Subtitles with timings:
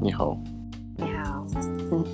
[0.00, 0.36] 你好。
[0.96, 1.44] 你好。
[1.90, 2.04] 嗯，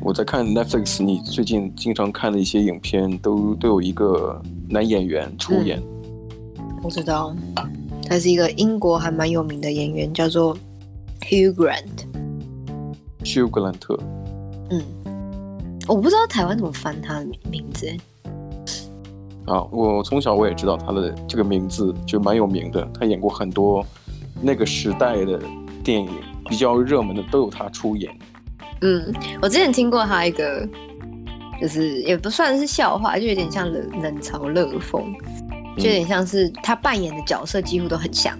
[0.00, 5.80] 我在看 Netflix，你最近经常看的一些影片都都有一个男演员出演。
[6.58, 7.34] 嗯，我知道，
[8.08, 10.56] 他是一个英国还蛮有名的演员，叫做
[11.22, 12.06] Hugh Grant。
[13.22, 13.96] Hugh 格兰特。
[14.70, 14.82] 嗯，
[15.86, 17.86] 我不知道台湾怎么翻他的名字。
[19.46, 23.84] 啊，我从小我也知道他的这个名字就蛮有名的，他演过很多
[24.42, 25.40] 那个时代的
[25.84, 26.10] 电影，
[26.48, 28.12] 比较热门的都有他出演。
[28.82, 30.68] 嗯，我之前听过他一个，
[31.60, 35.02] 就是也不算是笑话，就有点像冷冷嘲热讽，
[35.76, 38.38] 就有点像是他扮演的角色几乎都很像。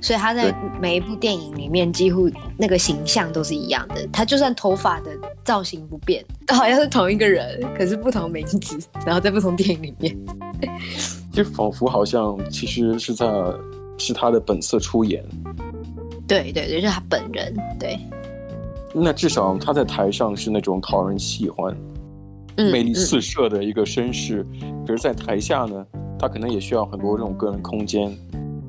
[0.00, 4.06] 所以他在每一部电影里面，几乎那个形象都是一样的。
[4.12, 5.10] 他就算头发的
[5.42, 10.14] 造型不变，好像是同一个人，可是不同名字，然后在不同电影里面，
[11.32, 13.26] 就仿佛好像其实是在
[13.96, 15.24] 是他的本色出演。
[16.42, 17.54] 对对对，就是他本人。
[17.78, 17.98] 对，
[18.92, 21.76] 那至少他在台上是那种讨人喜欢、
[22.56, 25.86] 嗯、魅力四射的一个绅士，嗯、可是，在台下呢，
[26.18, 28.12] 他可能也需要很多这种个人空间。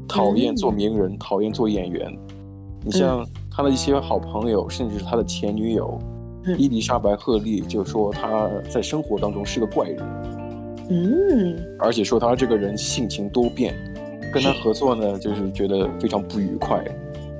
[0.07, 2.15] 讨厌做名人，讨厌做演员。
[2.83, 5.99] 你像他的一些好朋友，甚至是他的前女友
[6.59, 9.99] 伊丽莎白·赫利，就说他在生活当中是个怪人。
[10.91, 13.73] 嗯，而且说他这个人性情多变，
[14.31, 16.85] 跟他合作呢，就是觉得非常不愉快。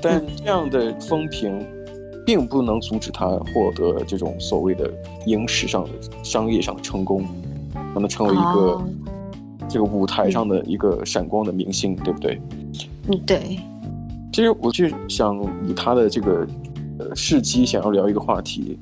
[0.02, 1.66] 但这样的风评，
[2.26, 4.92] 并不能阻止他获得这种所谓的
[5.26, 5.90] 影史上的
[6.24, 7.26] 商业上的成功，
[7.94, 8.82] 让他成为一个。
[9.68, 12.40] 这个舞台上的一个闪光的明星，嗯、对不对？
[13.08, 13.60] 嗯，对。
[14.32, 16.48] 其实我就想以他的这个
[17.00, 18.78] 呃事迹，想要聊一个话题，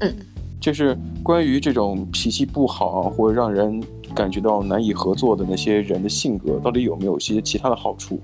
[0.00, 0.12] 嗯，
[0.60, 3.80] 就是关于这种脾气不好或者让人
[4.12, 8.18] 感觉到难以合作的那些人的性格，到底有没有一些其他的好处？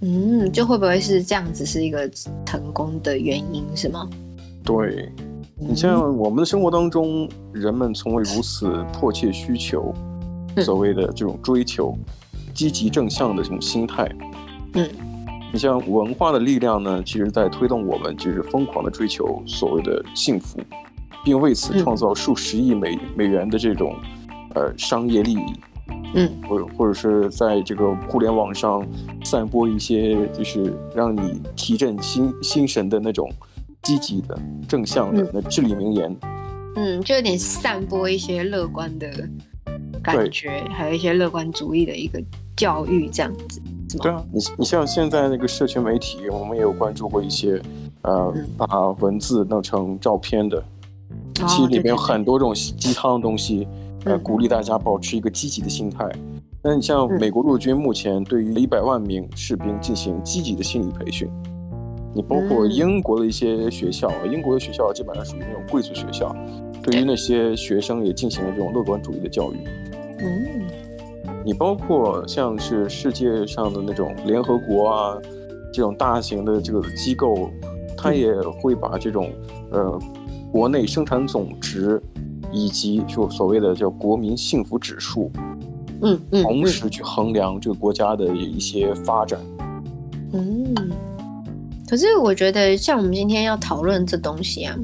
[0.00, 2.08] 嗯，就会不会是这样子是一个
[2.46, 4.08] 成功的原因，是吗？
[4.64, 5.10] 对，
[5.58, 9.94] 你像我们的生活当中，人们从未如此迫切需求。
[10.64, 11.96] 所谓的这种追求，
[12.52, 14.10] 积极正向的这种心态，
[14.72, 14.88] 嗯，
[15.52, 20.58] 你像文化的力量呢，其实在推动我们就是疯狂的追求所谓的幸福，
[21.22, 23.94] 并为此创造数十亿美美元的这种
[24.56, 25.52] 呃商业利益，
[26.14, 28.84] 嗯，或或者是在这个互联网上
[29.28, 33.30] 散播一些就是让你提振心心神的那种
[33.82, 36.16] 积极的正向的那至理名言，
[36.76, 39.06] 嗯，就有点散播一些乐观的。
[40.02, 42.22] 感觉还有一些乐观主义的一个
[42.56, 43.60] 教育这样子，
[43.98, 47.60] 对啊，你你像现在那个社群媒体，我们也有关注过一些，
[48.02, 50.64] 呃，嗯、把文字弄成照片的，
[51.34, 53.68] 其实里面有很多种鸡汤的东西，
[54.04, 56.08] 呃，嗯、鼓励大家保持一个积极的心态。
[56.68, 61.26] 那你像美国陆军目前对于一百万名士兵进行积极的心理培训，
[62.12, 66.36] 你包括英国的一些学校，嗯、英国的学校基本上属于那种贵族学校，
[66.82, 69.56] 对于那些学生也进行了这种乐观主义的教育。
[70.18, 70.66] 嗯，
[71.42, 75.18] 你包括像是世界上的那种联合国啊，
[75.72, 77.48] 这种大型的这个机构，
[77.96, 78.30] 它也
[78.60, 79.32] 会把这种
[79.70, 79.98] 呃
[80.52, 81.98] 国内生产总值
[82.52, 85.32] 以及就所谓的叫国民幸福指数，
[86.02, 89.38] 嗯嗯，同时去衡量这个国家的一些发展。
[90.32, 90.74] 嗯，
[91.88, 94.76] 可是我觉得像我们今天要讨论这东西啊，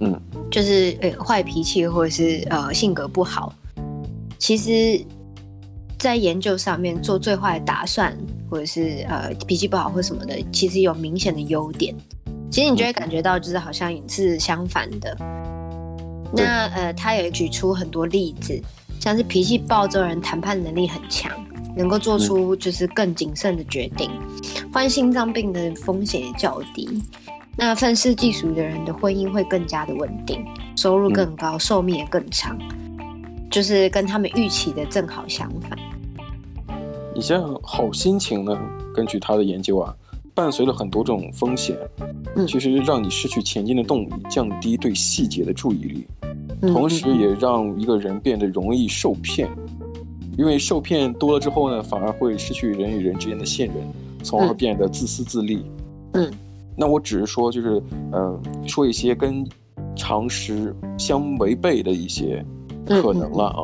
[0.00, 3.52] 嗯，就是呃坏脾气或者是呃性格不好。
[4.38, 5.04] 其实，
[5.98, 8.16] 在研究上面做最坏的打算，
[8.50, 11.94] 或者是呃脾气不好或什么的，其实有明显的优点。
[12.50, 15.16] 其实你就会感觉到，就是好像是相反的。
[16.32, 18.60] 那呃，他也举出很多例子，
[19.00, 21.32] 像是脾气暴躁人谈判能力很强，
[21.74, 24.10] 能够做出就是更谨慎的决定，
[24.72, 27.02] 患心脏病的风险也较低。
[27.56, 30.44] 那愤世嫉俗的人的婚姻会更加的稳定，
[30.76, 32.56] 收入更高，寿命也更长。
[33.50, 35.76] 就是跟他们预期的正好相反。
[37.12, 38.56] 你像好心情呢？
[38.94, 39.92] 根据他的研究啊，
[40.34, 41.76] 伴随了很多这种风险，
[42.36, 46.06] 嗯，其实让你失去前进的动力，降低对细节的注意力，
[46.60, 49.48] 同时也让一个人变得容易受骗。
[50.38, 53.76] 因为受骗多了之后呢，反而会失去人与人之间的信任，
[54.22, 55.64] 从而变得自私自利。
[56.14, 56.30] 嗯，
[56.76, 59.46] 那我只是说，就是呃，说一些跟
[59.94, 62.44] 常识相违背的一些。
[62.86, 63.62] 可能了啊，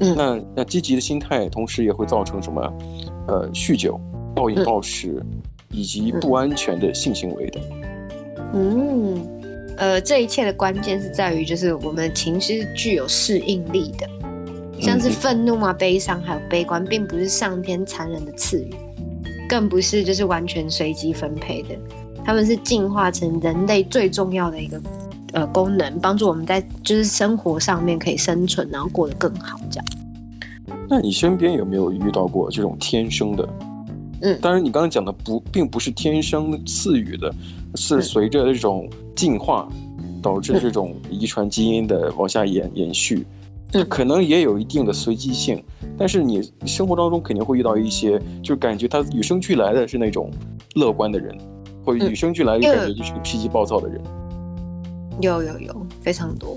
[0.00, 2.60] 嗯、那那积极的心态，同时也会造成什么？
[3.26, 3.98] 呃，酗酒、
[4.34, 5.40] 暴饮暴食，嗯、
[5.70, 7.60] 以及不安全的性行为的。
[8.52, 9.26] 嗯，
[9.76, 14.08] 呃，这一切的关键是在于，就是我们的情绪是具有适应力的，
[14.80, 18.74] 像是愤怒啊、悲伤还有悲观，并不是上天残忍的赐予，
[19.48, 21.68] 更不是就是完全随机分配的，
[22.24, 24.80] 他们是进化成人类最重要的一个
[25.32, 29.84] 呃功能，帮助我们在就是生活上面可以生存，然后过得更好这样。
[30.88, 33.48] 那你身边有没有遇到过这种天生的？
[34.22, 37.30] 嗯，当然你刚刚讲的不并不是天生赐予的，
[37.76, 39.68] 是随着这种进化
[40.22, 43.26] 导致这种遗传基因的往下延延续。
[43.72, 45.62] 嗯，可能也有一定的随机性，
[45.98, 50.30] 但是你生活当中肯定会遇到一些，就感觉他与生俱来的是那种
[50.76, 51.36] 乐观的人，
[51.84, 54.00] 或者与生俱来的感觉就是脾气暴躁的人。
[55.20, 56.56] 有有有，非常多，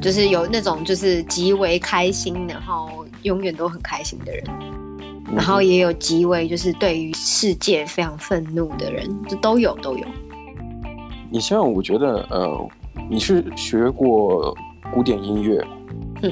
[0.00, 4.44] 就是有那种就是极为开心，然后永远都很开心的人，
[5.34, 10.06] 然后也有极为就是对于世界非常愤怒的人，这都有都有。
[11.30, 12.68] 你像我觉得，呃，
[13.10, 14.56] 你是学过
[14.92, 15.62] 古典音乐。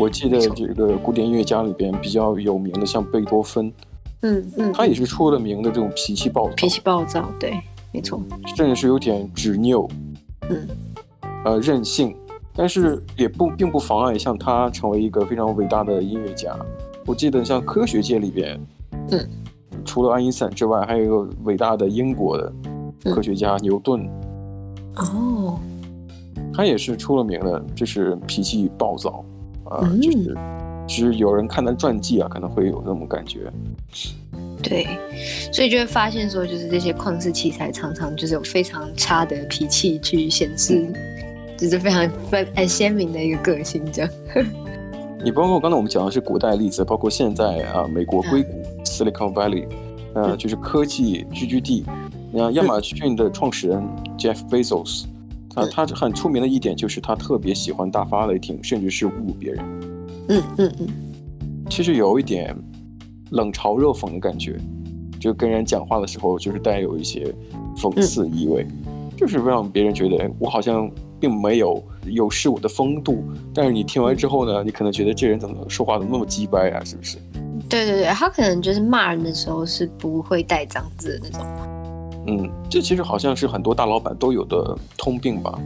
[0.00, 3.72] 我记得这个古典音乐家里边比较有名的，像贝多芬，
[4.22, 7.60] 嗯嗯，他也是出了名的这种脾气暴躁，脾气暴躁，对，
[7.92, 8.20] 没错，
[8.56, 9.88] 甚至是有点执拗，
[10.48, 10.66] 嗯，
[11.44, 12.16] 呃，任性，
[12.52, 16.56] 但是也不并不妨碍像他成为一个非常伟大的音乐家。
[17.04, 18.58] 我记得像科学界里边，
[19.12, 19.28] 嗯，
[19.84, 22.52] 除了爱因斯坦之外，还有一个伟大的英国的
[23.04, 24.04] 科学家牛顿，
[24.96, 25.58] 哦，
[26.52, 29.24] 他也是出了名的，就是脾气暴躁。
[29.64, 30.36] 啊、呃，就是，
[30.86, 33.52] 其实有人看他传记啊，可能会有那种感觉。
[34.62, 34.86] 对，
[35.52, 40.86] 所以就会发现说，就是这些旷世奇才常常就是有非常差的脾气去显示，
[41.58, 44.10] 就是非常分很鲜明的一个个性这样。
[45.24, 49.66] 你包括刚才我们讲的是古代例子，包括现在啊，美国硅谷、嗯、Silicon Valley，
[50.14, 51.84] 呃，就是科技聚居地。
[52.36, 53.82] 你看亚马逊的创始人
[54.18, 55.06] Jeff Bezos。
[55.48, 59.64] 他，他很出名的一点就是他特别喜欢大发雷霆，甚至是侮辱别人。
[60.28, 60.88] 嗯嗯嗯，
[61.70, 62.54] 其实有一点
[63.30, 64.54] 冷嘲热讽的感觉，
[65.18, 67.34] 就跟人讲话的时候就是带有一些
[67.74, 73.24] 讽刺意味，嗯、就是让别人觉得我好像并没有有失我的风度。
[73.54, 76.84] 但是你听完之后呢，你可能觉得这人怎么说话怎么那么鸡掰啊？
[76.84, 77.16] 是不是？
[77.66, 81.85] 对对对，他可能就是骂人的时候是不会带脏字的那种。
[82.26, 85.58] 嗯，这其实好像是很多大老板都有的通病吧。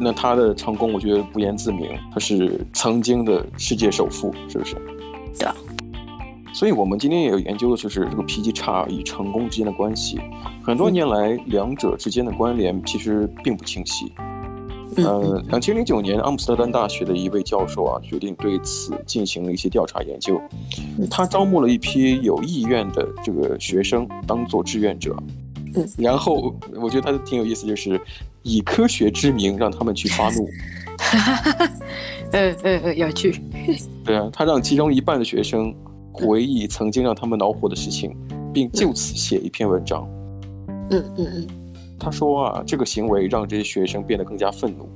[0.00, 4.76] 那他的成功，我觉得不言自明，他是曾经的世界首富，是不是？
[5.38, 5.54] 对啊。
[6.54, 10.20] 所以我们今天也有研究的就是这个脾气差与成功之间的关系。
[10.64, 14.12] 很多年来，两者之间的关联其实并不清晰。
[14.96, 20.40] 呃，两千零九年，阿姆斯特丹大学的一位教授啊，决定对此进行了一些调查研究。
[21.10, 25.14] 他招募了一批有意愿的这个学生当做志愿者。
[25.96, 28.00] 然后我觉得他挺有意思，就是
[28.42, 30.48] 以科学之名让他们去发怒。
[32.32, 33.40] 嗯嗯嗯，有趣。
[34.04, 35.74] 对啊，他让其中一半的学生
[36.12, 38.16] 回忆曾经让他们恼火的事情，
[38.52, 40.08] 并就此写一篇文章。
[40.90, 41.46] 嗯嗯嗯。
[41.98, 44.88] 他说啊，这个行为让这些学生变得更加愤怒，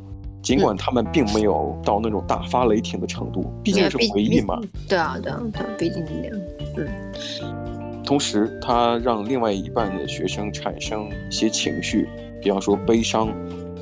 [0.42, 4.60] 尽管他们并没有到那种大发雷霆的程度，毕竟是回忆嘛。
[4.88, 5.40] 对啊对啊
[5.78, 6.40] 对，毕竟是这样。
[6.76, 7.61] 嗯。
[8.04, 12.08] 同时，他让另外一半的学生产生一些情绪，
[12.42, 13.32] 比方说悲伤、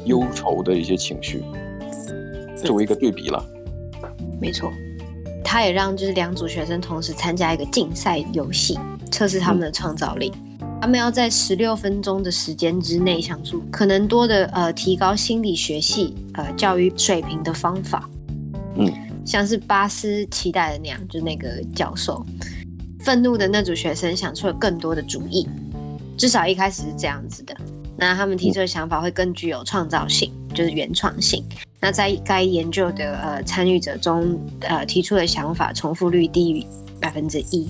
[0.05, 1.43] 忧愁的一些情绪，
[2.55, 3.45] 作为一个对比了。
[4.41, 4.73] 没错，
[5.45, 8.79] 他也让就是两组学生同时参加一个竞赛游戏，
[9.11, 10.33] 测试他们的创造力。
[10.61, 18.09] 嗯、他们要在十六分钟的时间之内想出可能多的呃提高心理学系呃教育水平的方法。
[18.77, 18.91] 嗯，
[19.27, 22.25] 像是巴斯期待的那样，就是那个教授。
[23.01, 25.49] 愤怒的那组学生想出了更多的主意，
[26.17, 27.57] 至少一开始是这样子的。
[27.97, 31.45] 那他们提出的想法会更具有创造性，就是原创性。
[31.81, 36.65] 那在该研究的呃参与者中，呃提出的想法重复率低于
[37.01, 37.69] 百分之一。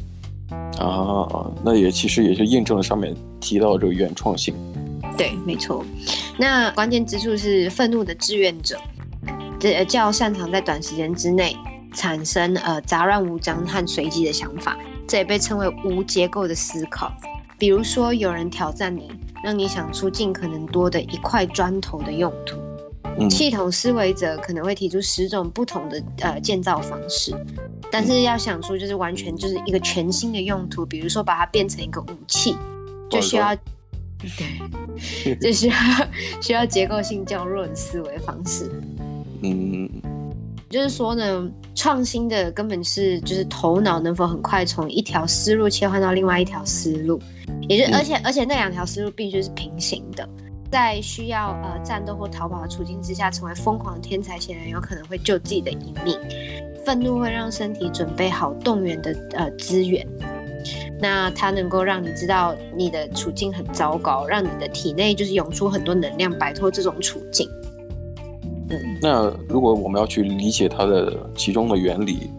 [0.78, 4.54] 啊，那也其实也就印证了上面提到的这个原创性。
[5.16, 5.84] 对，没错。
[6.38, 8.76] 那关键之处是愤怒的志愿者，
[9.60, 11.56] 这较擅长在短时间之内
[11.92, 14.76] 产生呃杂乱无章和随机的想法。
[15.10, 17.12] 这也被称为无结构的思考。
[17.58, 19.10] 比如说，有人挑战你，
[19.42, 22.56] 让你想出尽可能多的一块砖头的用途。
[23.18, 27.34] 嗯、系统思维者可能会提出十种不同的呃建造方式，
[27.90, 32.56] 但是要想出就是完全就是一个全新的用途，比如说把它变成一个武器，
[33.10, 33.52] 就需要
[34.16, 35.74] 对，就需要
[36.40, 38.70] 需要结构性较弱的思维方式。
[39.42, 39.90] 嗯。
[40.70, 47.20] 就是说呢，创新的根本是就是头脑能否很快从一条思路切换到另外一条思路，
[47.68, 50.26] 也就是而且而且那两条思路必须是平行的，
[50.70, 56.16] 在需要呃战斗或逃跑的处境之下，成为疯狂的天才显然有可能会救自己的一命。
[56.86, 60.06] 愤怒会让身体准备好动员的呃资源，
[61.00, 67.50] 那它能够让你知道你的处境很糟糕，让你的体内就是涌出很多能量，摆脱这种处境。
[68.70, 72.30] 嗯，那如果我们要去理解它的其中的原理，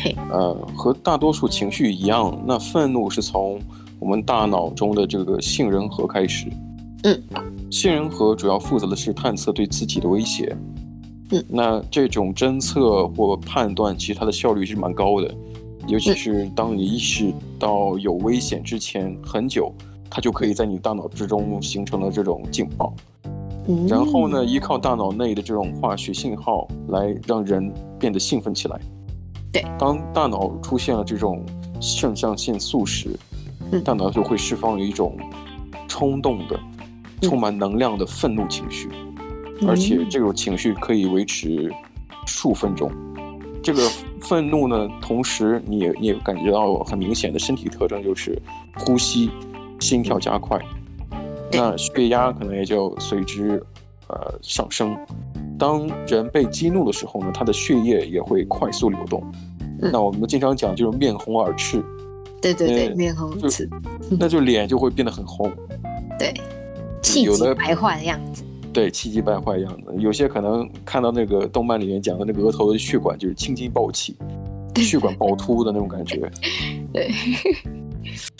[0.00, 3.58] 嘿，呃，和大多数情绪一样，那愤怒是从
[3.98, 6.46] 我们大脑中的这个杏仁核开始。
[7.04, 7.22] 嗯，
[7.70, 10.56] 杏仁核主要负责的是探测对自己的威胁。
[11.30, 15.34] 嗯，那这种侦测或判断，其实它的效率是蛮高的。
[15.86, 19.72] 尤其是当你意识到有危险之前很久，
[20.10, 22.92] 它就可以在你大脑之中形成了这种警报，
[23.88, 28.80] 然后呢，依靠大脑内的这种化学信号来让人变得兴奋起来。
[29.52, 31.44] 对，当大脑出现了这种
[31.80, 33.10] 肾上腺素时，
[33.84, 35.16] 大脑就会释放一种
[35.86, 36.58] 冲动的、
[37.20, 38.88] 充满能量的愤怒情绪，
[39.66, 41.70] 而且这种情绪可以维持
[42.26, 42.90] 数分钟。
[43.62, 43.82] 这个
[44.22, 48.40] 愤怒呢，同时你也你也感觉到很明显的身体特征，就是
[48.78, 49.30] 呼吸、
[49.80, 50.58] 心跳加快，
[51.52, 53.62] 那血压可能也就随之
[54.08, 54.96] 呃上升。
[55.58, 59.22] 当人被激怒的时候呢，他的血液也会快速流动。
[59.80, 61.82] 嗯、那我们经常讲就是面红耳赤。
[62.40, 63.68] 对对对，面红耳赤，
[64.18, 65.50] 那就脸就会变得很红。
[66.18, 66.32] 对，
[67.02, 68.44] 气急败坏的样子。
[68.72, 74.16] 对，气急败坏的样子，有些可能看到那个动漫里面讲的那个额头的血管就是青筋暴起，
[74.76, 76.30] 血管暴突的那种感觉。
[76.94, 77.10] 对。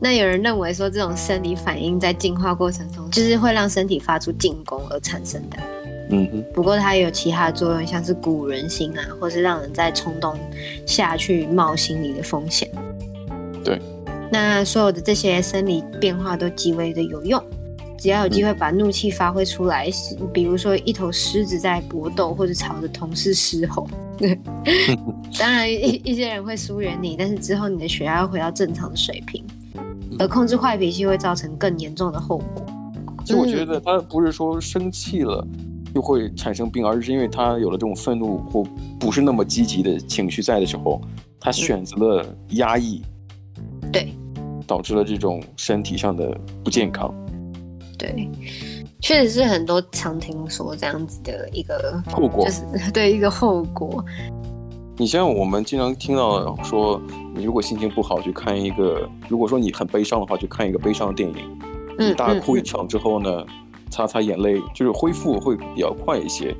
[0.00, 5.56] 那有人认为说，这种生理反应在进化过程中就是会让身体发出进攻而产生的。
[6.10, 6.44] 嗯哼。
[6.54, 10.38] 不过它也有其他作用，像是鼓舞人心啊，或是让人在冲动
[10.86, 12.70] 下去冒心理的风险。
[13.64, 13.80] 对。
[14.30, 17.42] 那所有的这些生理变化都极为的有用。
[17.98, 19.90] 只要有机会把怒气发挥出来，
[20.20, 23.88] 嗯、比如说一头狮子在搏斗，或者朝着同事狮吼，
[25.36, 29.44] 当然一一些人会疏远你，但是之后你的血压会回到正常的水平。
[30.18, 32.66] 而控制坏脾气会造成更严重的后果。
[33.24, 35.46] 其实我觉得他不是说生气了
[35.94, 38.62] 就会产生病，而是因为他有了这种愤怒或
[38.98, 41.00] 不是那么积极的情绪在的时候，
[41.38, 43.02] 他选择了压抑，
[43.92, 44.14] 对，
[44.66, 46.34] 导致了这种身体上的
[46.64, 47.14] 不健康。
[47.98, 48.30] 对，
[49.00, 54.04] 确实是很多常听说这样子的一个后果，就是 对一个后果。
[55.00, 57.00] 你像我们经常听到说，
[57.32, 61.36] 你如果心情不好去看一个，如果说你很悲伤的话，去看一个悲伤的电影，
[61.96, 63.46] 你大哭一场之后呢，
[63.90, 66.52] 擦擦眼泪，就是恢复会比较快一些。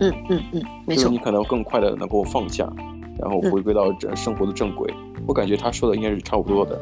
[0.00, 2.72] 嗯嗯嗯，没错，就是你可能更快的能够放下，
[3.18, 4.88] 然后回归到这生活的正轨。
[5.26, 6.80] 我感觉他说的应该是差不多的。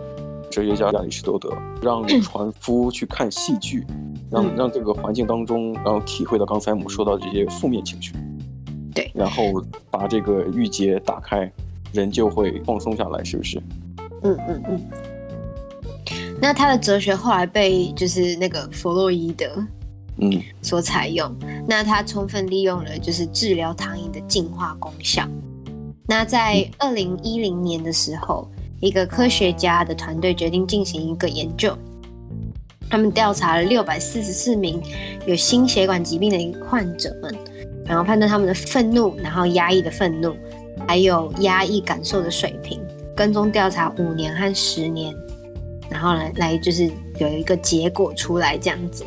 [0.51, 1.51] 哲学家亚里士多德
[1.83, 3.87] 让船夫去看戏剧，
[4.31, 8.13] 让让这个环境当中，然后体会到刚才我们说到这些负面情绪，
[8.99, 11.51] 对，然后把这个郁结打开，
[11.93, 13.63] 人就会放松下来，是不是？
[14.23, 14.81] 嗯嗯嗯。
[16.41, 19.65] 那他的哲学后来被就是那个弗洛伊德，
[20.17, 21.35] 嗯，所采用。
[21.67, 25.27] 那他充分利用了就是治疗糖瘾的净化功效。
[26.07, 28.49] 那在二零一零年的时候。
[28.81, 31.77] 一个科学家的团队决定进行一个研究，
[32.89, 34.81] 他们调查了六百四十四名
[35.27, 37.37] 有心血管疾病的患者们，
[37.89, 40.37] 然后判断他们的愤怒，然后压抑的愤怒，
[40.87, 42.79] 还有压抑感受的水平，
[43.17, 45.15] 跟踪调查五年和十年，
[45.89, 49.05] 然后来来就是有一个结果出来这样子。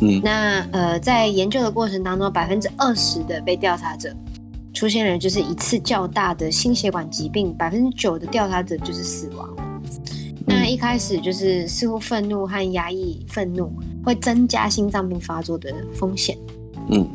[0.00, 4.12] 嗯，那呃，在研究的过程当中，百分之二十的被调查者。
[4.74, 9.48] 出现了就是一次较大的心血管疾病，百分之九的调查者就是死亡。
[10.44, 13.72] 那一开始就是似乎愤怒和压抑愤怒
[14.04, 16.36] 会增加心脏病发作的风险。
[16.90, 17.08] 嗯，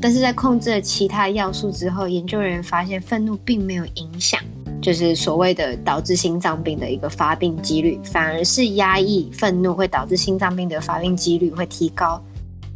[0.00, 4.40] 但是在控制了其他要素之后，研究人员发现愤怒并没有影响，
[4.80, 12.22] 就是所谓的导致心脏病的一个发病几率，反而是压抑愤怒会导致心脏病的发病几率会提高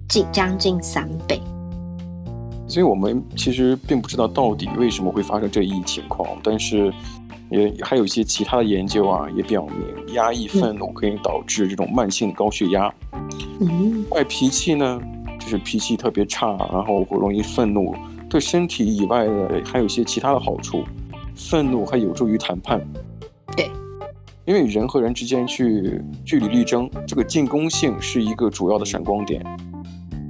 [0.09, 1.41] 近将近三倍。
[2.67, 6.93] 所以我们其实并不知道到底为什么会发生这一情况，但是
[7.50, 12.93] 也还有一些其他的研究啊，也表明压抑愤怒可以导致这种慢性高血压。
[13.61, 14.99] 嗯，坏脾气呢，
[15.52, 17.94] 就是脾气特别差，然后会容易愤怒，
[18.26, 20.82] 对身体以外的还有一些其他的好处。
[21.35, 22.80] 愤怒还有助于谈判。
[23.54, 23.71] 对，
[24.47, 29.44] 因为人和人之间去据理力争，这个进攻性是一个主要的闪光点。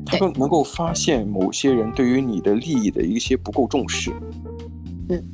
[0.05, 4.11] 他们能够发现某些人对于你的利益的一些不够重视，
[5.09, 5.25] 嗯，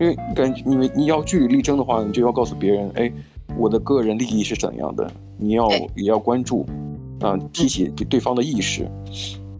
[0.00, 3.12] 因为感觉因为你要据理力争的话，你就要告诉别人，哎，
[3.58, 6.64] 我的个人利益是怎样的，你要也要关注，
[7.24, 8.86] 啊，提起对方的意识，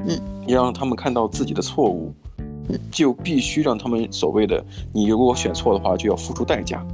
[0.07, 2.13] 嗯，你让他们看到自己的错误，
[2.91, 6.85] 就必须让他们所谓的，你如果选错的话，就要付出代价，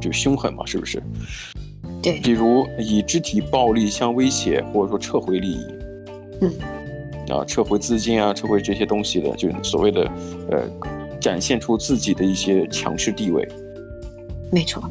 [0.00, 1.00] 就凶狠嘛，是不是？
[2.02, 2.18] 对。
[2.20, 5.64] 比如以肢体暴力相威胁，或者说撤回利益。
[6.40, 6.52] 嗯。
[7.28, 10.10] 啊，撤回资金啊，撤回这些东西的，就是所谓的
[10.50, 10.68] 呃，
[11.20, 13.46] 展现出自己的一些强势地位。
[14.50, 14.82] 没错。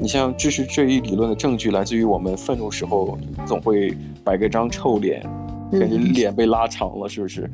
[0.00, 5.22] 你像支持这一理论的证据，来自于我们愤怒时候总会摆个张臭脸，
[5.72, 7.50] 感觉脸被拉长了，是不是？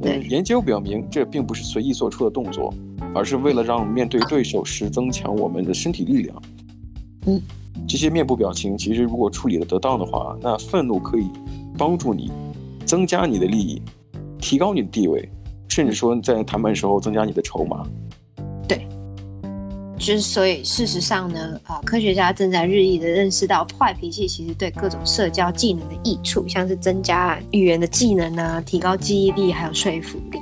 [0.00, 0.20] 对。
[0.28, 2.72] 研究表明，这并不是随意做出的动作，
[3.12, 6.42] 而是为了让面对对手时增强我们的身体力量。
[7.26, 7.40] 嗯。
[7.88, 11.28] 这些面部表情，其实如果处理的得当的话，那愤怒可以
[11.76, 12.30] 帮助你
[12.86, 13.82] 增加你的利益，
[14.38, 15.28] 提高你的地位，
[15.68, 17.84] 甚至说在谈判时候增加你的筹码。
[20.00, 30.40] 就是所以，事实上呢，啊，科学家正在日益的认识到坏脾气其实对各种社交技能的益处，像是增加语言的技能啊，提高记忆力，还有说服力。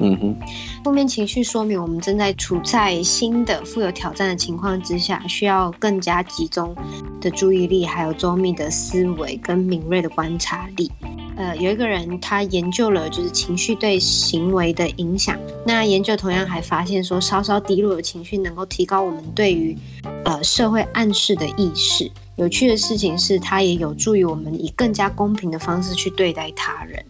[0.00, 0.36] 嗯哼，
[0.84, 6.74] 负面情绪说明我们正在处在新的富有挑战的情况之下，需要更加集中
[7.20, 10.90] 的注意力，还有周密的思维跟敏锐的观察力。
[11.36, 15.38] 呃，有一个人他研究了就是情绪对行为的影响。
[15.66, 19.76] 那研究同样还发现说，稍稍低落的情绪能够提高我们对于
[20.24, 22.10] 呃社会暗示的意识。
[22.36, 27.04] 有趣的事情是，它也有助于我们以更加公平的方式去对待他人。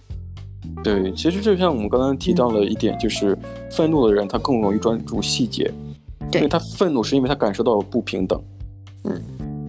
[0.83, 3.37] 对，其实就像我们刚刚提到了一点，就是
[3.71, 5.73] 愤怒的人他更容易专注细节，
[6.31, 8.43] 对，因为他愤怒是因为他感受到了不平等。
[9.05, 9.23] 嗯。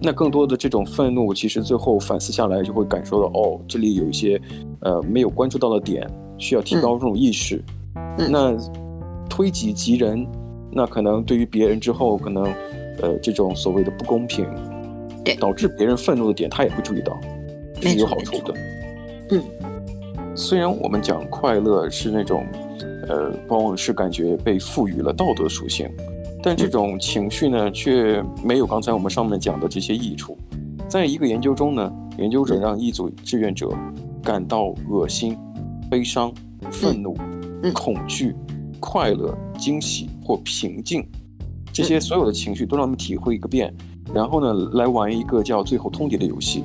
[0.04, 4.38] 那更多的这种愤怒，其实最后反思下来，就会感受到哦，这里有一些，
[4.80, 6.06] 呃，没有关注到的点，
[6.36, 7.62] 需要提高这种意识。
[8.18, 8.54] 嗯、那
[9.30, 10.26] 推己及人，
[10.70, 12.44] 那可能对于别人之后，可能，
[13.00, 14.46] 呃，这种所谓的不公平，
[15.24, 17.18] 对，导致别人愤怒的点，他也会注意到，
[17.80, 18.54] 是有好处的。
[19.30, 19.42] 嗯，
[20.34, 22.44] 虽然我们讲快乐是那种，
[23.08, 25.88] 呃，往往是感觉被赋予了道德属性。
[26.46, 30.36] 但这种情绪呢，却没有刚才我们上面讲的这些益处。
[30.86, 33.70] 在一个研究中呢，研究者让一组志愿者
[34.22, 35.38] 感到恶心、
[35.90, 36.30] 悲伤、
[36.70, 37.16] 愤怒、
[37.72, 38.36] 恐惧、
[38.78, 41.02] 快乐、惊喜或平静，
[41.72, 43.74] 这些所有的情绪都让他们体会一个遍，
[44.12, 46.62] 然后呢，来玩一个叫“最后通牒”的游戏。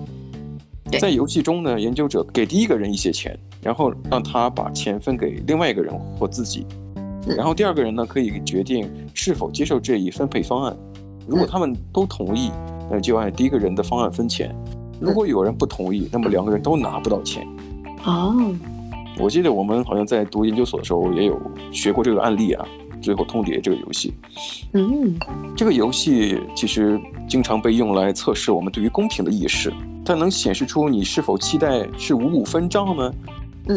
[0.99, 6.65] 在游戏中呢，研究者给第一个人一些钱，然后让他把钱分给另外一个人或自己。
[7.27, 10.75] 然后第二个人呢，可以决定是否接受这一分配方案。
[11.27, 12.51] 如果他们都同意，
[12.89, 14.55] 那就按第一个人的方案分钱。
[14.99, 17.47] 如果有人不同意，那么两个人都拿不到钱。
[18.03, 18.36] 哦，
[19.17, 21.39] 我记得我们好像在读研究所的时候也有
[21.71, 22.65] 学过这个案例啊，
[23.01, 24.13] 最后通牒这个游戏。
[24.73, 25.15] 嗯，
[25.55, 29.71] 这个游戏其实经常被用来测试我们对于公平的意识，
[30.03, 33.13] 它能显示出你是否期待是五五分账呢？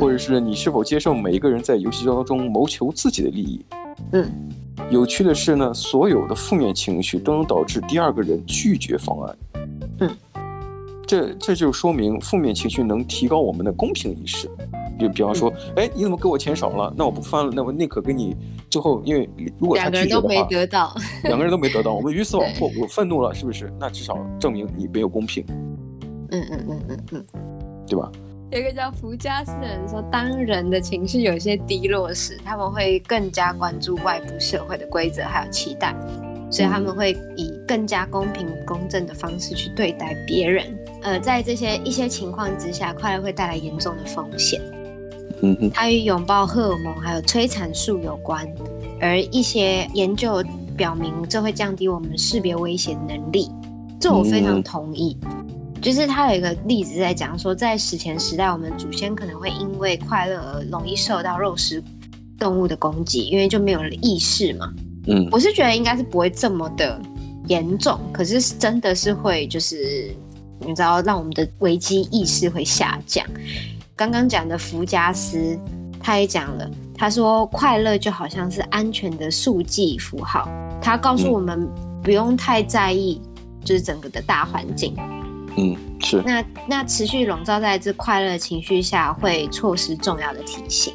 [0.01, 3.65] 或者是你是否接受每一个人在游戏当中谋求自己的利益？
[4.13, 4.31] 嗯，
[4.91, 9.37] 有趣的是呢，所有的负面情绪都能导致第二个人拒绝方案。
[10.01, 10.11] 嗯，
[11.07, 14.51] 这这就说明负面情绪能提高我们的公平意识。
[14.99, 16.93] 就比方说，哎、嗯，你怎么给我钱少了？
[16.97, 18.37] 那我不翻了，那我宁可给你。
[18.71, 23.73] 最后，因为如果他拒绝的话，两个人都没得到， 两个人都没得到，我们鱼死网破， 我愤怒了，是不是？
[23.81, 25.45] 那至少证明你没有公平。
[26.31, 27.25] 嗯嗯嗯嗯嗯，
[27.87, 28.11] 对吧？
[28.53, 35.95] 有一个叫福加斯的人说，当人的情绪有些低落时，他们会更加关注外部社会的规则还有期待，
[36.51, 40.67] 所以他们会以更加公平公正的方式去对待别人。
[41.01, 44.61] 呃，在这些一些情况之下，快乐会带来严重的风险。
[45.41, 48.47] 嗯哼，它与拥抱荷尔蒙还有催产素有关，
[49.01, 50.45] 而一些研究
[50.77, 53.49] 表明，这会降低我们识别危险能力。
[53.99, 55.17] 这我非常同意。
[55.83, 61.83] 就是他有一个例子在讲说，在史前时代，我们祖先可能会因为快乐而容易受到肉食
[62.39, 64.73] 动物的攻击，因为就没有了意识嘛。
[65.09, 67.01] 嗯，我是觉得应该是不会这么的
[67.49, 70.15] 严重，可是真的是会，就是
[70.61, 73.27] 你知道，让我们的危机意识会下降。
[73.97, 75.59] 刚刚讲的福加斯，
[75.99, 80.49] 他也讲了，他说快乐就好像是安全的速记符号，
[80.81, 81.69] 他告诉我们
[82.05, 83.21] 不用太在意，
[83.65, 84.95] 就是整个的大环境。
[85.57, 86.23] 嗯，是。
[86.25, 90.95] 那那持续笼罩在这快乐情绪下，会错失重要的提醒。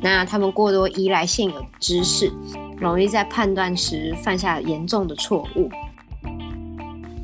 [0.00, 2.30] 那他们过多依赖现有知识，
[2.78, 5.68] 容易在判断时犯下严重的错误。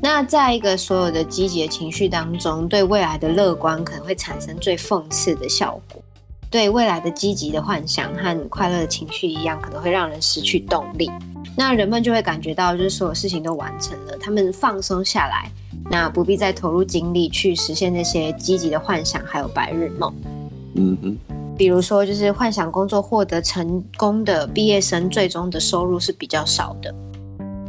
[0.01, 6.03] 那在一个所有的积极的情绪当中，对未来的乐观可能会产生最讽刺的效果。
[6.49, 11.09] 对未来的积极的幻想和快乐的情绪一样，可能会让人失去动力。
[11.55, 15.49] 那人们就会感觉到，就是所有事情都完成了，他们放松下来。
[15.89, 20.13] 那不必再投入精力去实现那些积极的幻想，还有白日梦。
[20.75, 21.17] 嗯嗯，
[21.55, 26.95] 比如说，就是幻想工作获得成功的毕业生，最终的收入是比较少的。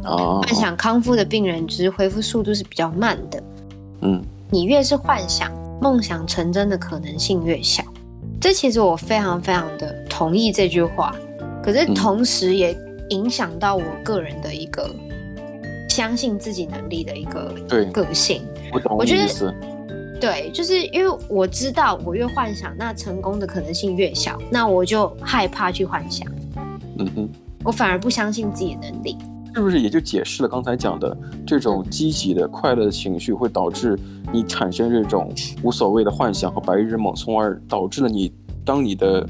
[0.05, 3.43] 哦，幻想康复的病人，就是恢复速度是比较慢的。
[4.01, 5.51] 嗯，你越是幻想，
[5.81, 7.83] 梦想成真的可能性越小。
[8.39, 11.15] 这其实我非常非常的同意这句话，
[11.63, 12.77] 可是同时也
[13.09, 14.87] 影响到我个人的一个
[15.95, 17.55] 相信自己能力的一个
[17.93, 18.41] 个性。
[18.73, 19.53] 我懂你意思。
[20.19, 26.27] 对，就是因为我知道我越幻想，那成功的可能性越小，那我就害怕去幻想。
[26.97, 27.29] 嗯哼，
[27.63, 29.17] 我反而不相信自己的能力。
[29.53, 33.97] 是不是也就解释了刚才讲的这种积极的、快乐的情绪会导致
[34.33, 35.31] 你产生这种
[35.63, 38.33] 无所谓的幻想和白日梦，从而导致了你
[38.65, 39.25] 当你的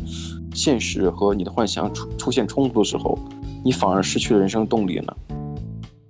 [0.51, 3.15] 现实和你的幻想出出现冲突的时候，
[3.63, 5.13] 你反而失去了人生动力呢？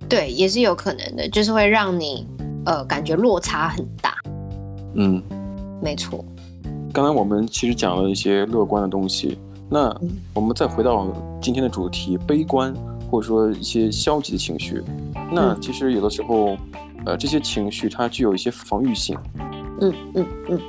[0.08, 2.26] 对，也是有可能的，就是会让你
[2.64, 4.14] 呃感觉落差很大。
[4.94, 5.22] 嗯，
[5.82, 6.24] 没错。
[6.92, 9.38] 刚才我们其实讲了一些乐观的东西，
[9.68, 9.94] 那
[10.32, 11.08] 我们再回到
[11.42, 12.72] 今天的主题，悲观
[13.10, 14.82] 或者说一些消极的情绪。
[15.30, 16.56] 那其实有的时候，
[17.04, 19.18] 呃，这些情绪它具有一些防御性。
[19.80, 20.60] 嗯嗯嗯。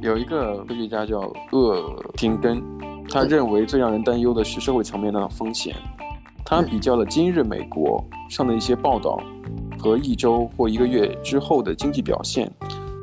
[0.00, 2.62] 有一个科学家叫厄廷根，
[3.10, 5.74] 他认为最让人担忧的是社会层面的风险。
[6.50, 9.22] 他比较了今日美国上的一些报道
[9.78, 12.50] 和一周或一个月之后的经济表现。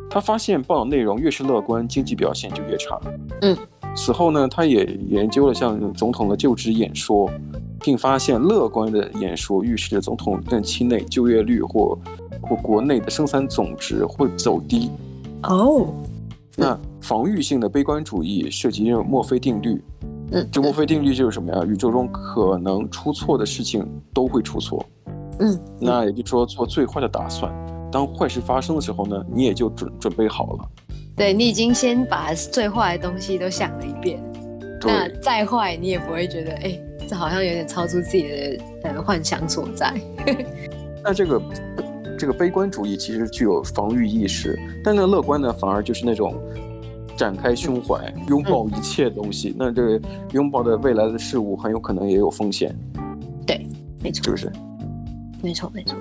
[0.09, 2.99] 他发现报道内容越是乐观，经济表现就越差。
[3.43, 3.55] 嗯，
[3.95, 7.31] 此后呢，他也研究了像总统的就职演说，
[7.79, 11.97] 并发现乐观的演说预示着总统任期内就业率或
[12.41, 14.91] 或国内的生产总值会走低。
[15.43, 15.87] 哦，
[16.57, 19.81] 那防御性的悲观主义涉及墨菲定律。
[20.31, 21.63] 嗯，这墨菲定律就是什么呀？
[21.65, 24.85] 宇宙中可能出错的事情都会出错。
[25.39, 27.51] 嗯，那也就是说，做最坏的打算。
[27.91, 30.69] 当坏事发生的时候呢，你也就准准备好了。
[31.15, 34.21] 对，你已经先把最坏的东西都想了一遍，
[34.81, 39.93] 那再坏你也不会觉得，哎，这好像有点超出自己的呃幻想所在。
[41.03, 41.41] 那这个
[42.19, 46.35] 这个悲观主义其实具有防御意识，但那乐观呢，反而就是那种
[47.17, 49.49] 展开胸怀，拥抱一切东西。
[49.49, 50.01] 嗯、那这个
[50.31, 52.73] 拥抱的未来的事物很有可能也有风险。
[53.45, 53.67] 对，
[54.01, 54.53] 没错，是不是？
[55.41, 55.97] 没错，没错。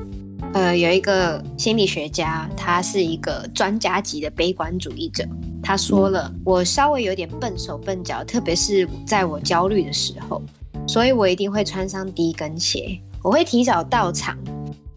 [0.53, 5.25] 呃，有一个心理学家，他是一个专家级的悲观主义者。
[5.63, 10.41] 他说了，嗯、我稍微有点笨手笨脚，特别是在我焦虑的时候，
[10.87, 12.99] 所以我一定会穿上低跟鞋。
[13.23, 14.39] 我会提早到场，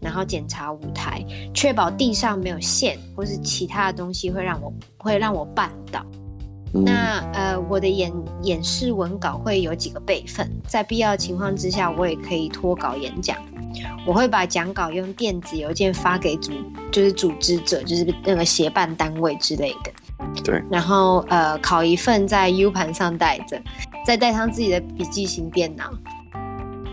[0.00, 6.04] 然后检查舞台，确保地上没有线或是其他的东西会让我会让我绊倒。
[6.72, 13.36] 嗯、那呃，我的演演示文稿会有几个备份，在必要情况之下，我也可以脱稿演讲。
[14.06, 16.52] 我会把讲稿用电子邮件发给组，
[16.92, 19.92] 就是组织者，就是那个协办单位之类的。
[20.44, 20.62] 对。
[20.70, 23.60] 然后呃，拷一份在 U 盘上带着，
[24.06, 25.92] 再带上自己的笔记型电脑。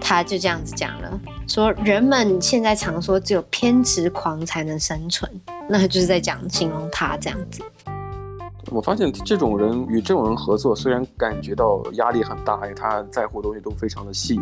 [0.10, 5.30] 他就这样子讲了，说人们现在常说只有偏执狂才能生存，
[5.68, 7.62] 那就是在讲形容他这样子。
[8.72, 14.40] 我发现这种人与这种人合作，虽然感觉到压力很大，因为他在乎的东西都非常的细，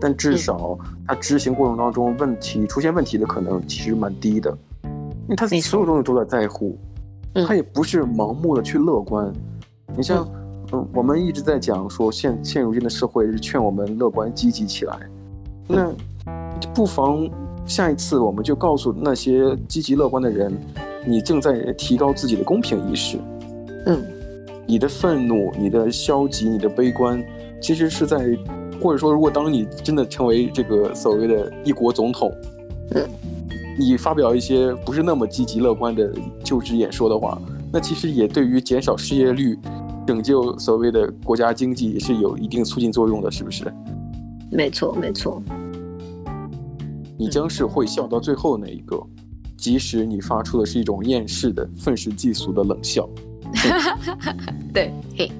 [0.00, 6.78] 但至少他执行过程当中问题出现问题的可能其实蛮低的，因为他所有东西都在在乎，
[7.48, 9.32] 他也不是盲目的去乐观。
[9.96, 10.24] 你像，
[10.72, 14.98] 嗯，我们一直在讲说现现如今的社会是劝我们乐观积极起来，
[15.66, 15.92] 那
[16.74, 17.28] 不妨
[17.66, 20.52] 下一次我们就告诉那些积极乐观的人，
[21.06, 23.18] 你正在提高自己的公平意识。
[23.86, 24.00] 嗯，
[24.66, 27.22] 你的愤怒、你的消极、你的悲观，
[27.60, 28.18] 其实是在，
[28.80, 32.32] 或者说，如果当你真的成为这个所谓的一国总统，
[32.92, 33.08] 嗯，
[33.78, 36.12] 你发表一些不是那么积极乐观的
[36.44, 37.40] 就职演说的话，
[37.72, 39.58] 那其实也对于减少失业率、
[40.06, 43.72] 拯救所谓的国家经济也是有一定促进作用的，是不是？
[44.50, 45.40] 没错，没错。
[47.16, 49.00] 你将是会笑到最后那一个，
[49.56, 53.08] 即使你发出的是一种厌世的、愤世嫉俗的冷笑。
[54.72, 55.30] 对，嘿，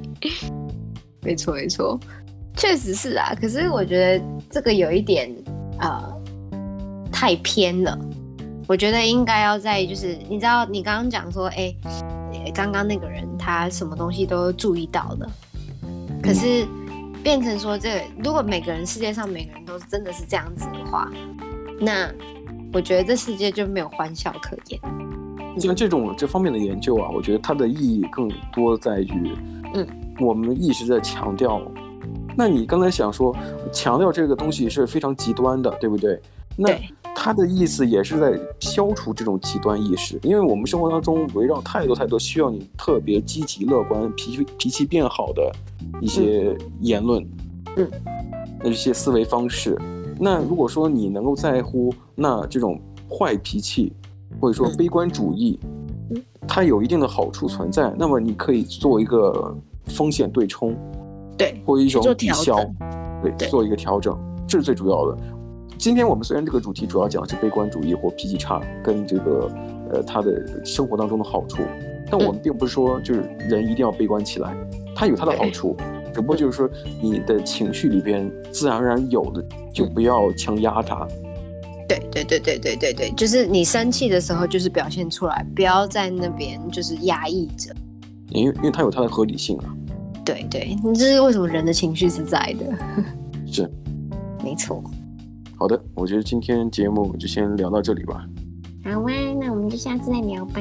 [1.23, 1.99] 没错没错，
[2.57, 3.35] 确实是啊。
[3.35, 5.35] 可是我觉得这个有一点
[5.79, 6.03] 呃
[7.11, 7.99] 太偏了。
[8.71, 11.75] 我觉得应该要在就是你知道，你刚刚讲说，哎，
[12.55, 15.29] 刚刚那个人他什么东西都注意到了，
[16.23, 16.65] 可是
[17.21, 21.11] 变成说这个，如果每个人世界上每个人都真的是这样子的话，
[21.81, 22.09] 那
[22.73, 24.81] 我觉得这世界就没有欢笑可言。
[25.59, 29.33] 像这种这方面的研究啊，我觉得它的意义更多在于，
[29.75, 29.85] 嗯，
[30.21, 31.61] 我们一直在强调。
[32.37, 33.37] 那你刚才想说，
[33.73, 36.23] 强调这个东西是非常极端的，对不对？
[36.57, 36.71] 那
[37.23, 45.53] 它的意思也是在消除这种极端意识，因为我们生活当中围绕太多太多需要你特别积极乐观、脾气脾气变好的
[46.01, 47.23] 一些言论，
[47.77, 47.87] 嗯，
[48.65, 49.79] 那些思维方式。
[50.19, 52.81] 那如果说你能够在乎，那这种
[53.11, 53.93] 坏脾气
[54.41, 55.61] 或者说悲观主义，
[56.09, 59.55] 嗯、它有一定的好处存在，那么你可以做一个
[59.89, 60.75] 风险对冲，
[61.37, 62.57] 对，或一种抵消，
[63.23, 65.19] 对，做一个调整，这是最主要的。
[65.81, 69.51] 今天我们虽然这个主题主要讲的是悲观主义或脾气差跟这个
[69.91, 71.63] 呃他的生活当中的好处，
[72.11, 74.55] 但我们并不是说就是人一定要悲观起来，
[74.95, 75.75] 他有他的 好处。
[76.13, 76.69] 只不过就是说，
[77.01, 81.09] 你的情绪里边自然而然有的，就不要强压它。
[81.89, 87.75] 对对对对对对对，就是你生气的时候，就是表现出来，不要在那边就是压抑着。
[88.29, 89.75] 因为因为它有它的合理性啊。
[90.27, 92.67] 对对，你这是为什么人的情绪是在的？
[93.51, 93.71] 是，
[94.45, 94.83] 没错。
[95.61, 98.27] 好的，我觉得今天节目就先聊到这里吧。
[98.83, 100.59] 好啊，那我们就下次再聊吧。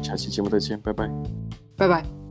[0.00, 1.10] 下期节目再见，拜拜。
[1.76, 2.21] 拜拜。